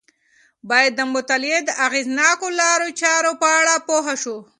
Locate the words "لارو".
2.59-2.87